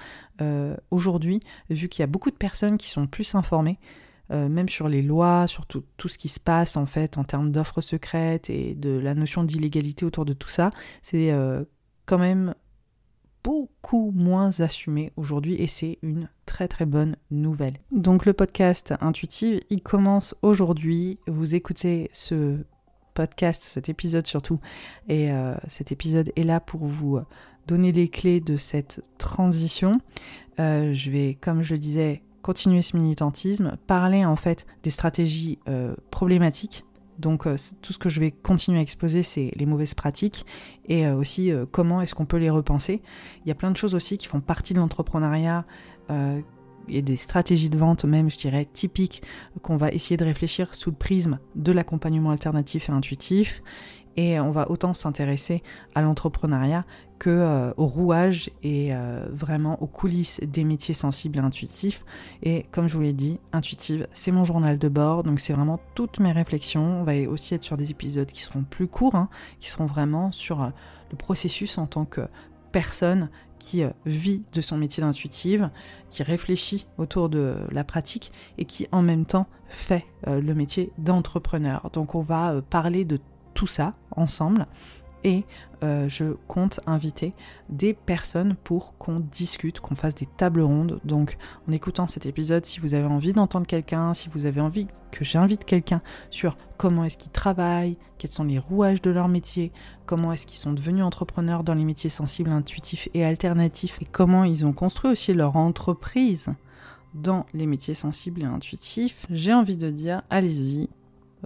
[0.91, 1.39] aujourd'hui,
[1.69, 3.79] vu qu'il y a beaucoup de personnes qui sont plus informées,
[4.31, 7.51] euh, même sur les lois, sur tout, ce qui se passe en fait en termes
[7.51, 10.71] d'offres secrètes et de la notion d'illégalité autour de tout ça,
[11.01, 11.63] c'est euh,
[12.05, 12.53] quand même
[13.43, 17.77] beaucoup moins assumé aujourd'hui et c'est une très très bonne nouvelle.
[17.91, 21.19] Donc le podcast Intuitive, il commence aujourd'hui.
[21.27, 22.57] Vous écoutez ce
[23.13, 24.59] podcast, cet épisode surtout,
[25.07, 27.19] et euh, cet épisode est là pour vous
[27.65, 30.01] donner les clés de cette transition.
[30.57, 35.95] Je vais, comme je le disais, continuer ce militantisme, parler en fait des stratégies euh,
[36.11, 36.83] problématiques
[37.19, 40.45] donc euh, tout ce que je vais continuer à exposer, c'est les mauvaises pratiques
[40.85, 43.01] et euh, aussi comment est-ce qu'on peut les repenser.
[43.43, 45.65] Il y a plein de choses aussi qui font partie de l'entrepreneuriat
[46.89, 49.21] et des stratégies de vente même, je dirais, typiques
[49.61, 53.61] qu'on va essayer de réfléchir sous le prisme de l'accompagnement alternatif et intuitif
[54.17, 55.63] et on va autant s'intéresser
[55.95, 56.83] à l'entrepreneuriat
[57.19, 62.03] que euh, au rouage et euh, vraiment aux coulisses des métiers sensibles et intuitifs.
[62.43, 65.79] Et comme je vous l'ai dit, intuitive, c'est mon journal de bord, donc c'est vraiment
[65.95, 67.01] toutes mes réflexions.
[67.01, 70.31] On va aussi être sur des épisodes qui seront plus courts, hein, qui seront vraiment
[70.31, 70.69] sur euh,
[71.11, 72.21] le processus en tant que
[72.71, 75.71] personne qui vit de son métier d'intuitive,
[76.11, 81.89] qui réfléchit autour de la pratique et qui en même temps fait le métier d'entrepreneur.
[81.91, 83.17] Donc on va parler de
[83.57, 84.67] tout ça ensemble
[85.23, 85.45] et
[85.83, 87.33] euh, je compte inviter
[87.69, 90.99] des personnes pour qu'on discute, qu'on fasse des tables rondes.
[91.05, 91.37] Donc
[91.67, 95.25] en écoutant cet épisode, si vous avez envie d'entendre quelqu'un, si vous avez envie que
[95.25, 99.71] j'invite quelqu'un sur comment est-ce qu'ils travaillent, quels sont les rouages de leur métier,
[100.05, 104.43] comment est-ce qu'ils sont devenus entrepreneurs dans les métiers sensibles, intuitifs et alternatifs, et comment
[104.43, 106.53] ils ont construit aussi leur entreprise
[107.15, 110.89] dans les métiers sensibles et intuitifs, j'ai envie de dire, allez-y,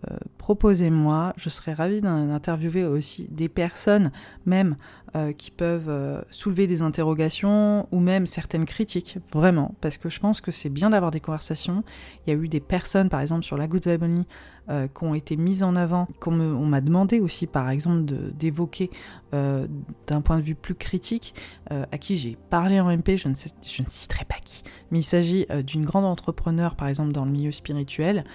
[0.10, 4.12] euh, proposez-moi, je serais ravie d'interviewer aussi des personnes
[4.46, 4.78] même
[5.16, 10.20] euh, qui peuvent euh, soulever des interrogations ou même certaines critiques, vraiment, parce que je
[10.20, 11.84] pense que c'est bien d'avoir des conversations.
[12.26, 14.26] Il y a eu des personnes, par exemple, sur la Good Only,
[14.70, 18.90] euh, qui ont été mises en avant, qu'on m'a demandé aussi, par exemple, d'évoquer
[19.32, 21.34] d'un point de vue plus critique,
[21.70, 25.86] à qui j'ai parlé en MP, je ne, citerai pas qui, mais il s'agit d'une
[25.86, 28.26] grande entrepreneur, par exemple, dans le milieu spirituel.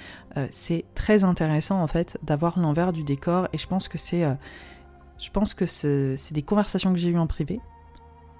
[0.50, 4.24] c'est très intéressant, en fait, d'avoir l'envers du décor, et je pense que c'est
[5.18, 7.60] je pense que c'est des conversations que j'ai eues en privé,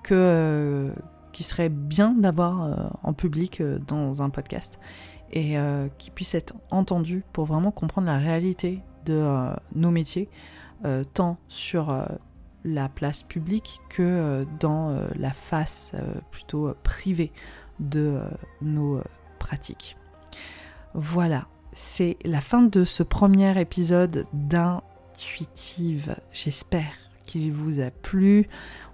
[0.03, 0.93] que, euh,
[1.33, 4.79] qui serait bien d'avoir euh, en public euh, dans un podcast,
[5.33, 5.57] et
[5.99, 10.29] qui puissent être entendues pour vraiment comprendre la réalité de nos métiers,
[11.15, 12.07] tant sur
[12.65, 15.95] la place publique que dans la face
[16.31, 17.33] plutôt privée
[17.81, 18.21] de
[18.61, 19.01] nos
[19.39, 19.97] pratiques.
[20.95, 24.83] Voilà, c'est la fin de ce premier épisode d'un
[25.17, 26.15] intuitive.
[26.31, 26.93] J'espère
[27.25, 28.47] qu'il vous a plu.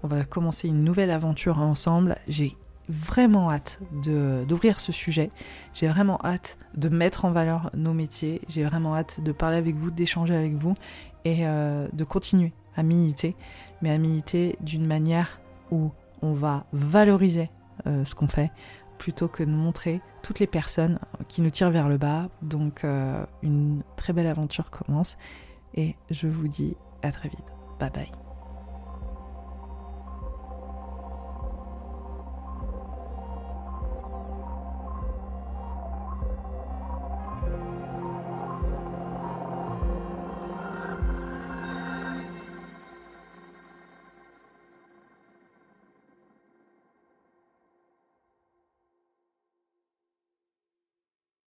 [0.04, 2.16] On va commencer une nouvelle aventure ensemble.
[2.28, 2.56] J'ai
[2.92, 5.30] vraiment hâte d'ouvrir ce sujet.
[5.74, 8.42] J'ai vraiment hâte de mettre en valeur nos métiers.
[8.48, 10.74] J'ai vraiment hâte de parler avec vous, d'échanger avec vous
[11.24, 13.34] et euh, de continuer à militer,
[13.80, 15.40] mais à militer d'une manière
[15.70, 15.90] où
[16.20, 17.50] on va valoriser
[17.86, 18.50] euh, ce qu'on fait
[18.98, 22.28] plutôt que de montrer toutes les personnes qui nous tirent vers le bas.
[22.42, 25.16] Donc euh, une très belle aventure commence
[25.74, 27.44] et je vous dis à très vite.
[27.80, 28.21] Bye bye.